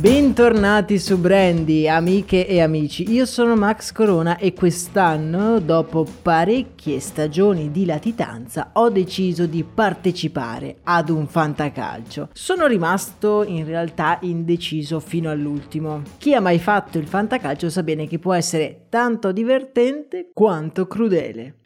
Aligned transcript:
Bentornati 0.00 0.96
su 0.96 1.18
Brandy, 1.18 1.88
amiche 1.88 2.46
e 2.46 2.60
amici. 2.60 3.10
Io 3.10 3.26
sono 3.26 3.56
Max 3.56 3.90
Corona 3.90 4.36
e 4.36 4.52
quest'anno, 4.52 5.58
dopo 5.58 6.06
parecchie 6.22 7.00
stagioni 7.00 7.72
di 7.72 7.84
latitanza, 7.84 8.70
ho 8.74 8.90
deciso 8.90 9.46
di 9.46 9.64
partecipare 9.64 10.76
ad 10.84 11.08
un 11.08 11.26
fantacalcio. 11.26 12.28
Sono 12.32 12.68
rimasto 12.68 13.42
in 13.42 13.64
realtà 13.64 14.18
indeciso 14.20 15.00
fino 15.00 15.30
all'ultimo. 15.30 16.02
Chi 16.18 16.32
ha 16.32 16.40
mai 16.40 16.60
fatto 16.60 16.98
il 16.98 17.08
fantacalcio 17.08 17.68
sa 17.68 17.82
bene 17.82 18.06
che 18.06 18.20
può 18.20 18.34
essere 18.34 18.86
tanto 18.88 19.32
divertente 19.32 20.30
quanto 20.32 20.86
crudele. 20.86 21.57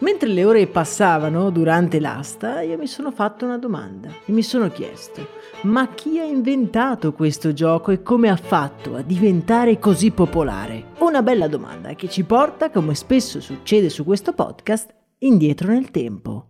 Mentre 0.00 0.28
le 0.28 0.44
ore 0.44 0.66
passavano 0.68 1.50
durante 1.50 1.98
l'asta, 1.98 2.60
io 2.60 2.78
mi 2.78 2.86
sono 2.86 3.10
fatto 3.10 3.44
una 3.44 3.58
domanda 3.58 4.08
e 4.24 4.30
mi 4.30 4.42
sono 4.42 4.70
chiesto: 4.70 5.26
ma 5.62 5.88
chi 5.88 6.20
ha 6.20 6.24
inventato 6.24 7.12
questo 7.12 7.52
gioco 7.52 7.90
e 7.90 8.02
come 8.02 8.30
ha 8.30 8.36
fatto 8.36 8.94
a 8.94 9.02
diventare 9.02 9.80
così 9.80 10.12
popolare? 10.12 10.92
Una 10.98 11.20
bella 11.22 11.48
domanda 11.48 11.94
che 11.94 12.08
ci 12.08 12.22
porta, 12.22 12.70
come 12.70 12.94
spesso 12.94 13.40
succede 13.40 13.88
su 13.88 14.04
questo 14.04 14.32
podcast, 14.32 14.94
indietro 15.18 15.72
nel 15.72 15.90
tempo. 15.90 16.46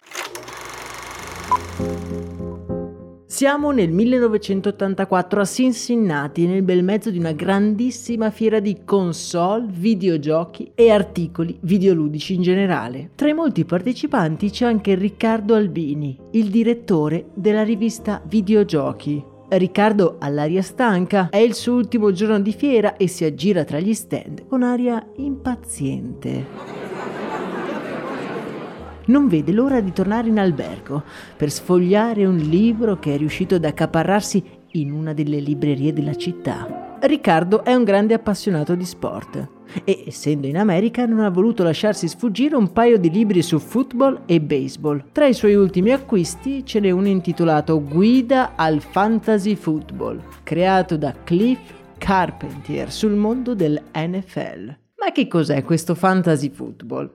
Siamo 3.39 3.71
nel 3.71 3.93
1984 3.93 5.41
a 5.41 5.45
Cincinnati, 5.45 6.45
nel 6.49 6.65
bel 6.65 6.83
mezzo 6.83 7.09
di 7.09 7.19
una 7.19 7.31
grandissima 7.31 8.33
fiera 8.33 8.59
di 8.59 8.79
console, 8.85 9.69
videogiochi 9.71 10.73
e 10.75 10.91
articoli 10.91 11.57
videoludici 11.61 12.35
in 12.35 12.43
generale. 12.43 13.11
Tra 13.15 13.29
i 13.29 13.35
molti 13.35 13.65
partecipanti 13.65 14.51
c'è 14.51 14.67
anche 14.67 14.97
Riccardo 14.97 15.55
Albini, 15.55 16.19
il 16.33 16.51
direttore 16.51 17.27
della 17.35 17.63
rivista 17.63 18.21
Videogiochi. 18.27 19.23
Riccardo, 19.51 20.17
all'aria 20.19 20.63
stanca, 20.63 21.29
è 21.31 21.37
il 21.37 21.55
suo 21.55 21.75
ultimo 21.75 22.11
giorno 22.11 22.41
di 22.41 22.53
fiera 22.53 22.97
e 22.97 23.07
si 23.07 23.25
aggira 23.25 23.63
tra 23.63 23.79
gli 23.79 23.95
stand 23.95 24.49
con 24.49 24.65
aria 24.65 25.01
impaziente 25.15 26.88
non 29.09 29.29
vede 29.29 29.53
l'ora 29.53 29.81
di 29.81 29.93
tornare 29.93 30.29
in 30.29 30.39
albergo 30.39 31.03
per 31.37 31.51
sfogliare 31.51 32.25
un 32.25 32.37
libro 32.37 32.99
che 32.99 33.15
è 33.15 33.19
riuscito 33.19 33.57
ad 33.57 33.65
accaparrarsi 33.65 34.43
in 34.73 34.93
una 34.93 35.13
delle 35.13 35.41
librerie 35.41 35.93
della 35.93 36.15
città. 36.15 36.97
Riccardo 37.01 37.65
è 37.65 37.75
un 37.75 37.85
grande 37.85 38.15
appassionato 38.15 38.75
di 38.75 38.85
sport 38.85 39.49
e, 39.85 40.05
essendo 40.07 40.47
in 40.47 40.57
America, 40.57 41.07
non 41.07 41.21
ha 41.21 41.31
voluto 41.31 41.63
lasciarsi 41.63 42.09
sfuggire 42.09 42.57
un 42.57 42.73
paio 42.73 42.99
di 42.99 43.11
libri 43.11 43.43
su 43.43 43.59
football 43.59 44.23
e 44.27 44.41
baseball. 44.41 45.05
Tra 45.13 45.27
i 45.27 45.35
suoi 45.35 45.55
ultimi 45.55 45.93
acquisti 45.93 46.65
ce 46.65 46.81
n'è 46.81 46.91
uno 46.91 47.09
intitolato 47.09 47.83
Guida 47.83 48.57
al 48.57 48.81
Fantasy 48.81 49.55
Football, 49.55 50.23
creato 50.43 50.97
da 50.97 51.15
Cliff 51.23 51.61
Carpentier 51.99 52.91
sul 52.91 53.15
mondo 53.15 53.55
del 53.55 53.81
NFL. 53.95 54.77
Ma 54.97 55.13
che 55.13 55.29
cos'è 55.29 55.63
questo 55.63 55.95
fantasy 55.95 56.51
football? 56.51 57.13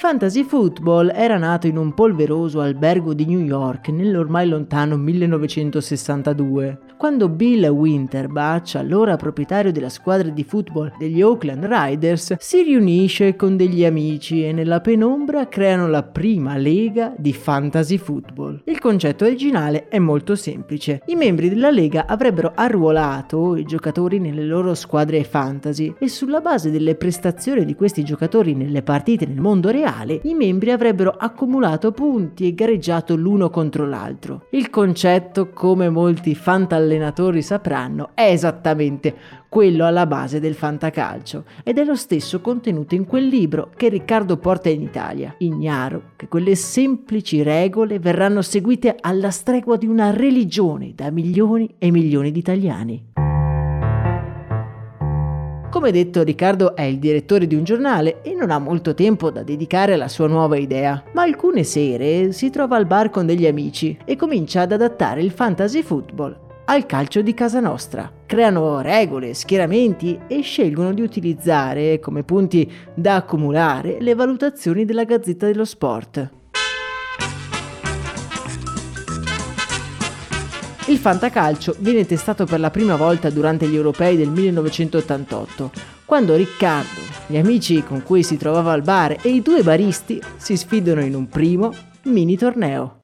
Fantasy 0.00 0.44
football 0.44 1.12
era 1.14 1.36
nato 1.36 1.66
in 1.66 1.76
un 1.76 1.92
polveroso 1.92 2.62
albergo 2.62 3.12
di 3.12 3.26
New 3.26 3.40
York 3.40 3.88
nell'ormai 3.88 4.48
lontano 4.48 4.96
1962, 4.96 6.78
quando 7.00 7.30
Bill 7.30 7.66
Winterbach, 7.66 8.74
allora 8.74 9.16
proprietario 9.16 9.72
della 9.72 9.88
squadra 9.88 10.28
di 10.28 10.44
football 10.44 10.92
degli 10.98 11.22
Oakland 11.22 11.64
Riders, 11.64 12.34
si 12.38 12.60
riunisce 12.60 13.36
con 13.36 13.56
degli 13.56 13.86
amici 13.86 14.44
e 14.44 14.52
nella 14.52 14.82
penombra 14.82 15.48
creano 15.48 15.88
la 15.88 16.02
prima 16.02 16.58
lega 16.58 17.14
di 17.16 17.32
fantasy 17.32 17.96
football. 17.96 18.60
Il 18.66 18.78
concetto 18.78 19.24
originale 19.24 19.88
è 19.88 19.98
molto 19.98 20.34
semplice. 20.34 21.00
I 21.06 21.14
membri 21.14 21.48
della 21.48 21.70
lega 21.70 22.04
avrebbero 22.04 22.52
arruolato 22.54 23.56
i 23.56 23.64
giocatori 23.64 24.18
nelle 24.18 24.44
loro 24.44 24.74
squadre 24.74 25.24
fantasy 25.24 25.94
e 25.98 26.06
sulla 26.06 26.40
base 26.40 26.70
delle 26.70 26.96
prestazioni 26.96 27.64
di 27.64 27.74
questi 27.74 28.04
giocatori 28.04 28.54
nelle 28.54 28.82
partite 28.82 29.24
nel 29.24 29.40
mondo 29.40 29.70
reale 29.70 30.20
i 30.24 30.34
membri 30.34 30.70
avrebbero 30.70 31.14
accumulato 31.16 31.92
punti 31.92 32.46
e 32.46 32.52
gareggiato 32.52 33.16
l'uno 33.16 33.48
contro 33.48 33.86
l'altro. 33.86 34.48
Il 34.50 34.68
concetto, 34.68 35.48
come 35.48 35.88
molti 35.88 36.34
fantallenatori 36.90 37.42
sapranno, 37.42 38.10
è 38.14 38.30
esattamente 38.30 39.14
quello 39.48 39.86
alla 39.86 40.06
base 40.06 40.40
del 40.40 40.54
fantacalcio 40.54 41.44
ed 41.62 41.78
è 41.78 41.84
lo 41.84 41.94
stesso 41.94 42.40
contenuto 42.40 42.94
in 42.94 43.06
quel 43.06 43.26
libro 43.26 43.70
che 43.76 43.88
Riccardo 43.88 44.36
porta 44.36 44.68
in 44.68 44.82
Italia, 44.82 45.34
ignaro 45.38 46.12
che 46.16 46.28
quelle 46.28 46.54
semplici 46.54 47.42
regole 47.42 47.98
verranno 47.98 48.42
seguite 48.42 48.96
alla 49.00 49.30
stregua 49.30 49.76
di 49.76 49.86
una 49.86 50.10
religione 50.10 50.92
da 50.94 51.10
milioni 51.10 51.74
e 51.78 51.90
milioni 51.90 52.32
di 52.32 52.38
italiani. 52.38 53.08
Come 55.70 55.92
detto, 55.92 56.24
Riccardo 56.24 56.74
è 56.74 56.82
il 56.82 56.98
direttore 56.98 57.46
di 57.46 57.54
un 57.54 57.62
giornale 57.62 58.22
e 58.22 58.34
non 58.34 58.50
ha 58.50 58.58
molto 58.58 58.92
tempo 58.92 59.30
da 59.30 59.44
dedicare 59.44 59.94
alla 59.94 60.08
sua 60.08 60.26
nuova 60.26 60.56
idea, 60.56 61.00
ma 61.12 61.22
alcune 61.22 61.62
sere 61.62 62.32
si 62.32 62.50
trova 62.50 62.76
al 62.76 62.86
bar 62.86 63.10
con 63.10 63.24
degli 63.24 63.46
amici 63.46 63.96
e 64.04 64.16
comincia 64.16 64.62
ad 64.62 64.72
adattare 64.72 65.22
il 65.22 65.30
fantasy 65.30 65.82
football 65.82 66.48
al 66.70 66.86
calcio 66.86 67.20
di 67.20 67.34
casa 67.34 67.58
nostra. 67.58 68.12
Creano 68.26 68.80
regole, 68.80 69.34
schieramenti 69.34 70.16
e 70.28 70.40
scelgono 70.42 70.92
di 70.92 71.02
utilizzare 71.02 71.98
come 71.98 72.22
punti 72.22 72.70
da 72.94 73.16
accumulare 73.16 73.96
le 73.98 74.14
valutazioni 74.14 74.84
della 74.84 75.02
Gazzetta 75.02 75.46
dello 75.46 75.64
Sport. 75.64 76.30
Il 80.86 80.98
fantacalcio 80.98 81.74
viene 81.80 82.06
testato 82.06 82.44
per 82.46 82.60
la 82.60 82.70
prima 82.70 82.94
volta 82.94 83.30
durante 83.30 83.66
gli 83.66 83.74
europei 83.74 84.16
del 84.16 84.28
1988, 84.28 85.72
quando 86.04 86.36
Riccardo, 86.36 87.00
gli 87.26 87.36
amici 87.36 87.82
con 87.82 88.04
cui 88.04 88.22
si 88.22 88.36
trovava 88.36 88.72
al 88.72 88.82
bar 88.82 89.16
e 89.22 89.28
i 89.30 89.42
due 89.42 89.62
baristi 89.64 90.22
si 90.36 90.56
sfidano 90.56 91.00
in 91.00 91.16
un 91.16 91.26
primo 91.26 91.72
mini 92.04 92.36
torneo. 92.36 92.99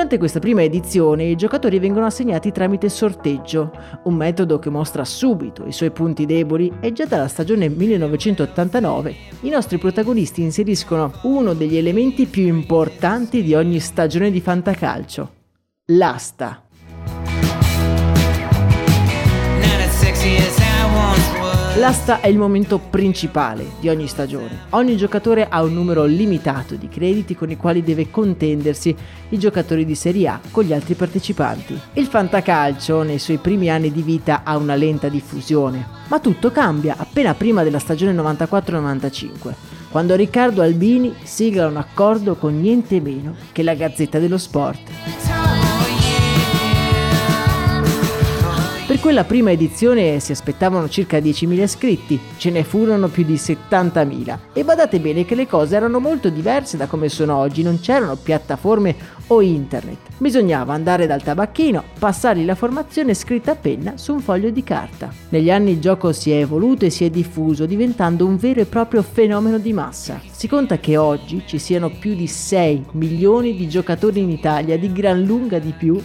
Durante 0.00 0.18
questa 0.18 0.40
prima 0.40 0.62
edizione 0.62 1.24
i 1.24 1.36
giocatori 1.36 1.78
vengono 1.78 2.06
assegnati 2.06 2.52
tramite 2.52 2.88
sorteggio, 2.88 3.70
un 4.04 4.14
metodo 4.14 4.58
che 4.58 4.70
mostra 4.70 5.04
subito 5.04 5.66
i 5.66 5.72
suoi 5.72 5.90
punti 5.90 6.24
deboli 6.24 6.72
e 6.80 6.90
già 6.92 7.04
dalla 7.04 7.28
stagione 7.28 7.68
1989 7.68 9.14
i 9.42 9.50
nostri 9.50 9.76
protagonisti 9.76 10.40
inseriscono 10.40 11.12
uno 11.24 11.52
degli 11.52 11.76
elementi 11.76 12.24
più 12.24 12.46
importanti 12.46 13.42
di 13.42 13.52
ogni 13.54 13.78
stagione 13.78 14.30
di 14.30 14.40
fantacalcio, 14.40 15.32
l'asta. 15.88 16.69
L'asta 21.80 22.20
è 22.20 22.26
il 22.26 22.36
momento 22.36 22.78
principale 22.78 23.64
di 23.80 23.88
ogni 23.88 24.06
stagione. 24.06 24.66
Ogni 24.70 24.98
giocatore 24.98 25.48
ha 25.48 25.62
un 25.62 25.72
numero 25.72 26.04
limitato 26.04 26.74
di 26.74 26.90
crediti 26.90 27.34
con 27.34 27.50
i 27.50 27.56
quali 27.56 27.82
deve 27.82 28.10
contendersi 28.10 28.94
i 29.30 29.38
giocatori 29.38 29.86
di 29.86 29.94
Serie 29.94 30.28
A 30.28 30.40
con 30.50 30.64
gli 30.64 30.74
altri 30.74 30.92
partecipanti. 30.92 31.80
Il 31.94 32.04
fantacalcio 32.04 33.02
nei 33.02 33.18
suoi 33.18 33.38
primi 33.38 33.70
anni 33.70 33.90
di 33.90 34.02
vita 34.02 34.42
ha 34.44 34.58
una 34.58 34.74
lenta 34.74 35.08
diffusione, 35.08 35.86
ma 36.08 36.20
tutto 36.20 36.50
cambia 36.50 36.96
appena 36.98 37.32
prima 37.32 37.62
della 37.62 37.78
stagione 37.78 38.12
94-95 38.12 39.54
quando 39.90 40.14
Riccardo 40.14 40.60
Albini 40.60 41.14
sigla 41.22 41.66
un 41.66 41.78
accordo 41.78 42.34
con 42.34 42.60
niente 42.60 43.00
meno 43.00 43.34
che 43.52 43.62
la 43.62 43.74
Gazzetta 43.74 44.18
dello 44.18 44.38
Sport. 44.38 45.29
Per 49.00 49.08
quella 49.08 49.24
prima 49.24 49.50
edizione 49.50 50.20
si 50.20 50.32
aspettavano 50.32 50.86
circa 50.86 51.16
10.000 51.16 51.62
iscritti, 51.62 52.20
ce 52.36 52.50
ne 52.50 52.64
furono 52.64 53.08
più 53.08 53.24
di 53.24 53.32
70.000. 53.32 54.38
E 54.52 54.62
badate 54.62 55.00
bene 55.00 55.24
che 55.24 55.34
le 55.34 55.46
cose 55.46 55.74
erano 55.74 56.00
molto 56.00 56.28
diverse 56.28 56.76
da 56.76 56.86
come 56.86 57.08
sono 57.08 57.34
oggi, 57.34 57.62
non 57.62 57.80
c'erano 57.80 58.16
piattaforme 58.16 58.94
o 59.28 59.40
internet. 59.40 59.96
Bisognava 60.18 60.74
andare 60.74 61.06
dal 61.06 61.22
tabacchino, 61.22 61.82
passargli 61.98 62.44
la 62.44 62.54
formazione 62.54 63.14
scritta 63.14 63.52
a 63.52 63.56
penna 63.56 63.96
su 63.96 64.12
un 64.12 64.20
foglio 64.20 64.50
di 64.50 64.62
carta. 64.62 65.10
Negli 65.30 65.50
anni 65.50 65.70
il 65.70 65.80
gioco 65.80 66.12
si 66.12 66.30
è 66.30 66.36
evoluto 66.36 66.84
e 66.84 66.90
si 66.90 67.06
è 67.06 67.08
diffuso, 67.08 67.64
diventando 67.64 68.26
un 68.26 68.36
vero 68.36 68.60
e 68.60 68.66
proprio 68.66 69.00
fenomeno 69.00 69.56
di 69.56 69.72
massa. 69.72 70.20
Si 70.30 70.46
conta 70.46 70.76
che 70.76 70.98
oggi 70.98 71.44
ci 71.46 71.58
siano 71.58 71.88
più 71.88 72.14
di 72.14 72.26
6 72.26 72.84
milioni 72.92 73.56
di 73.56 73.66
giocatori 73.66 74.20
in 74.20 74.28
Italia, 74.28 74.76
di 74.76 74.92
gran 74.92 75.22
lunga 75.22 75.58
di 75.58 75.72
più 75.72 75.98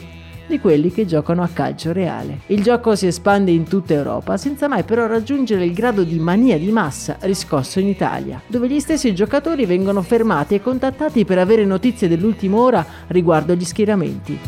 di 0.48 0.60
quelli 0.60 0.92
che 0.92 1.06
giocano 1.06 1.44
a 1.44 1.50
calcio 1.52 1.92
reale. 1.92 2.42
Il 2.48 2.64
gioco 2.64 2.96
si 2.96 3.08
espande 3.08 3.52
in 3.52 3.64
tutta 3.64 3.94
Europa 3.94 4.38
senza 4.38 4.68
mai 4.68 4.84
però 4.84 5.08
raggiungere 5.08 5.66
il 5.66 5.74
grado 5.74 6.04
di 6.04 6.20
mania 6.20 6.58
di 6.58 6.72
massa 6.72 7.18
riscosso 7.22 7.80
in 7.80 7.88
Italia, 7.88 8.42
dove 8.48 8.68
gli 8.68 8.80
stessi 8.80 9.14
giocatori 9.14 9.66
vengono 9.66 10.02
fermati 10.02 10.56
e 10.56 10.62
contattati 10.62 11.26
per 11.26 11.40
avere 11.40 11.66
notizie 11.66 12.08
dell'ultima 12.08 12.58
ora 12.58 12.86
riguardo 13.08 13.54
agli 13.54 13.66
schieramenti. 13.66 14.40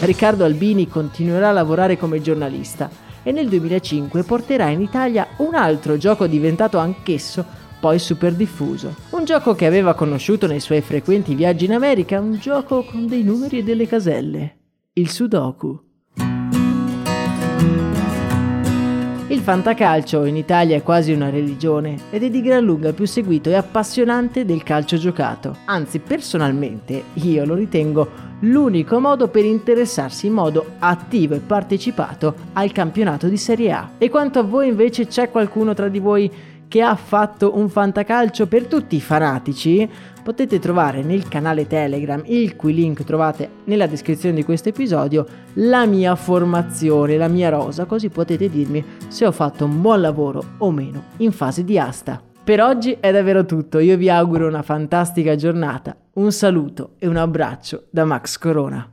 Riccardo 0.00 0.44
Albini 0.44 0.88
continuerà 0.88 1.50
a 1.50 1.52
lavorare 1.52 1.96
come 1.96 2.20
giornalista 2.20 2.90
e 3.22 3.30
nel 3.30 3.48
2005 3.48 4.24
porterà 4.24 4.68
in 4.68 4.80
Italia 4.80 5.28
un 5.36 5.54
altro 5.54 5.96
gioco 5.96 6.26
diventato 6.26 6.78
anch'esso 6.78 7.60
poi 7.82 7.98
super 7.98 8.32
diffuso. 8.32 8.94
Un 9.10 9.24
gioco 9.24 9.56
che 9.56 9.66
aveva 9.66 9.94
conosciuto 9.94 10.46
nei 10.46 10.60
suoi 10.60 10.82
frequenti 10.82 11.34
viaggi 11.34 11.64
in 11.64 11.72
America, 11.72 12.20
un 12.20 12.36
gioco 12.38 12.84
con 12.84 13.08
dei 13.08 13.24
numeri 13.24 13.58
e 13.58 13.64
delle 13.64 13.88
caselle. 13.88 14.56
Il 14.92 15.10
Sudoku. 15.10 15.80
Il 19.26 19.40
fantacalcio 19.40 20.24
in 20.26 20.36
Italia 20.36 20.76
è 20.76 20.82
quasi 20.84 21.10
una 21.10 21.28
religione 21.28 21.96
ed 22.10 22.22
è 22.22 22.30
di 22.30 22.40
gran 22.40 22.62
lunga 22.62 22.92
più 22.92 23.04
seguito 23.04 23.48
e 23.48 23.54
appassionante 23.54 24.44
del 24.44 24.62
calcio 24.62 24.96
giocato. 24.96 25.56
Anzi, 25.64 25.98
personalmente, 25.98 27.02
io 27.14 27.44
lo 27.44 27.54
ritengo 27.54 28.30
l'unico 28.42 29.00
modo 29.00 29.26
per 29.26 29.44
interessarsi 29.44 30.26
in 30.26 30.34
modo 30.34 30.74
attivo 30.78 31.34
e 31.34 31.40
partecipato 31.40 32.34
al 32.52 32.70
campionato 32.70 33.26
di 33.26 33.36
Serie 33.36 33.72
A. 33.72 33.90
E 33.98 34.08
quanto 34.08 34.38
a 34.38 34.42
voi 34.42 34.68
invece 34.68 35.08
c'è 35.08 35.30
qualcuno 35.30 35.74
tra 35.74 35.88
di 35.88 35.98
voi 35.98 36.30
che 36.72 36.80
ha 36.80 36.96
fatto 36.96 37.58
un 37.58 37.68
fantacalcio 37.68 38.46
per 38.46 38.64
tutti 38.64 38.96
i 38.96 39.00
fanatici, 39.02 39.86
potete 40.22 40.58
trovare 40.58 41.02
nel 41.02 41.28
canale 41.28 41.66
Telegram, 41.66 42.22
il 42.24 42.56
cui 42.56 42.72
link 42.72 43.04
trovate 43.04 43.50
nella 43.64 43.86
descrizione 43.86 44.34
di 44.34 44.42
questo 44.42 44.70
episodio, 44.70 45.26
la 45.56 45.84
mia 45.84 46.14
formazione, 46.14 47.18
la 47.18 47.28
mia 47.28 47.50
rosa, 47.50 47.84
così 47.84 48.08
potete 48.08 48.48
dirmi 48.48 48.82
se 49.08 49.26
ho 49.26 49.32
fatto 49.32 49.66
un 49.66 49.82
buon 49.82 50.00
lavoro 50.00 50.42
o 50.56 50.70
meno 50.70 51.02
in 51.18 51.32
fase 51.32 51.62
di 51.62 51.78
asta. 51.78 52.22
Per 52.42 52.62
oggi 52.62 52.96
è 52.98 53.12
davvero 53.12 53.44
tutto, 53.44 53.78
io 53.78 53.98
vi 53.98 54.08
auguro 54.08 54.48
una 54.48 54.62
fantastica 54.62 55.36
giornata, 55.36 55.94
un 56.14 56.32
saluto 56.32 56.92
e 56.98 57.06
un 57.06 57.18
abbraccio 57.18 57.84
da 57.90 58.06
Max 58.06 58.38
Corona. 58.38 58.92